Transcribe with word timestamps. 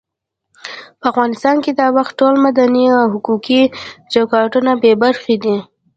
په 0.99 1.05
افغانستان 1.11 1.55
کې 1.63 1.71
دا 1.79 1.87
وخت 1.97 2.13
ټول 2.19 2.33
مدني 2.45 2.85
او 2.99 3.05
حقوقي 3.13 3.61
چوکاټونه 4.13 4.71
بې 4.81 4.93
برخې 5.03 5.35
دي. 5.43 5.57